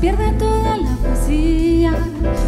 pierde 0.00 0.32
toda 0.32 0.76
la 0.76 0.90
poesía, 0.96 1.92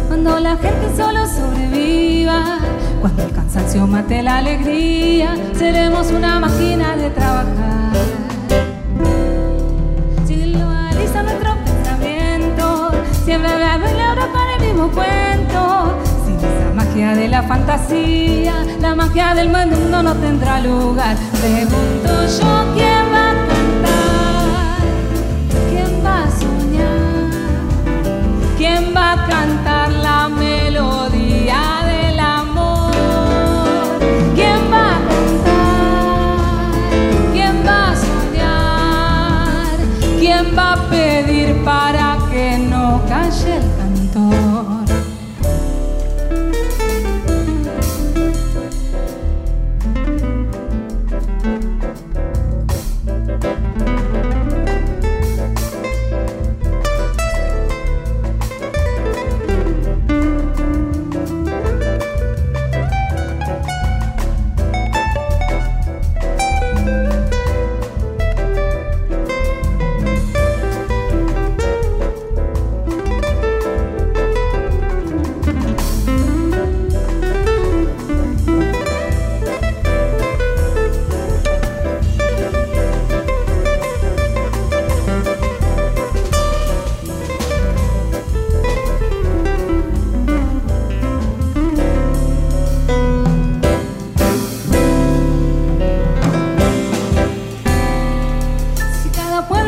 cuando 0.07 0.39
la 0.39 0.55
gente 0.57 0.95
solo 0.95 1.25
sobreviva, 1.27 2.59
cuando 3.01 3.23
el 3.23 3.31
cansancio 3.31 3.87
mate 3.87 4.23
la 4.23 4.37
alegría, 4.37 5.35
seremos 5.57 6.11
una 6.11 6.39
máquina 6.39 6.95
de 6.95 7.09
trabajar. 7.09 7.91
Si 10.25 10.45
lo 10.45 10.69
alisa 10.69 11.23
nuestro 11.23 11.55
pensamiento, 11.65 12.91
siempre 13.25 13.51
bebe 13.51 13.93
la 13.97 14.11
hora 14.11 14.27
para 14.31 14.55
el 14.55 14.61
mismo 14.67 14.89
cuento. 14.91 15.97
Sin 16.25 16.37
esa 16.37 16.73
magia 16.73 17.15
de 17.15 17.27
la 17.27 17.43
fantasía, 17.43 18.65
la 18.79 18.95
magia 18.95 19.35
del 19.35 19.49
mundo 19.49 20.03
no 20.03 20.15
tendrá 20.15 20.61
lugar. 20.61 21.17
Pregunto 21.41 22.11
yo 22.39 22.75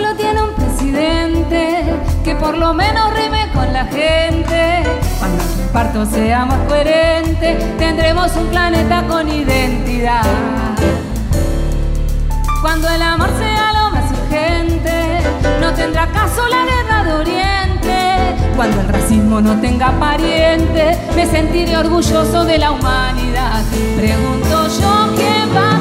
pueblo 0.04 0.18
tiene 0.18 0.42
un 0.42 0.54
presidente 0.56 1.86
que 2.24 2.36
por 2.36 2.58
lo 2.58 2.74
menos 2.74 3.14
rime 3.14 3.50
con 3.54 3.72
la 3.72 3.86
gente, 3.86 4.84
cuando 5.20 5.44
el 5.44 5.70
parto 5.72 6.06
sea 6.06 6.46
más 6.46 6.60
coherente, 6.68 7.56
tendremos 7.78 8.36
un 8.36 8.48
planeta 8.48 9.04
con 9.08 9.30
identidad. 9.30 10.24
Cuando 12.62 12.90
el 12.90 13.02
amor 13.02 13.30
sea 13.38 13.74
lo 13.74 13.92
más 13.92 14.12
urgente, 14.12 15.20
no 15.62 15.74
tendrá 15.74 16.08
caso 16.08 16.48
la 16.50 16.66
guerra 16.66 17.04
de 17.04 17.14
Oriente. 17.14 18.36
Cuando 18.56 18.82
el 18.82 18.88
racismo 18.90 19.42
no 19.42 19.60
tenga 19.62 19.92
pariente, 20.00 20.98
me 21.16 21.26
sentiré 21.26 21.78
orgulloso 21.78 22.46
de 22.46 22.58
la 22.58 22.72
humanidad. 22.72 23.62
Pregunto 23.96 24.68
yo 24.80 25.16
quién 25.16 25.56
va 25.56 25.73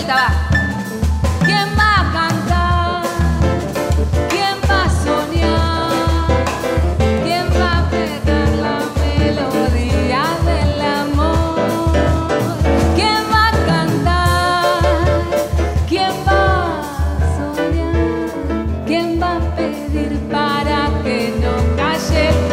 ¿Quién 0.00 1.68
va 1.78 2.00
a 2.00 2.12
cantar? 2.12 3.02
¿Quién 4.30 4.56
va 4.68 4.84
a 4.84 4.90
soñar? 5.04 5.90
¿Quién 7.22 7.46
va 7.60 7.80
a 7.80 7.90
pegar 7.90 8.48
la 8.64 8.78
melodía 8.98 10.24
del 10.46 10.80
amor? 10.80 11.92
¿Quién 12.96 13.22
va 13.30 13.48
a 13.48 13.52
cantar? 13.66 14.82
¿Quién 15.86 16.14
va 16.26 16.80
a 16.80 17.36
soñar? 17.36 18.86
¿Quién 18.86 19.20
va 19.20 19.36
a 19.36 19.40
pedir 19.54 20.18
para 20.30 20.88
que 21.04 21.34
no 21.42 21.76
calle? 21.76 22.49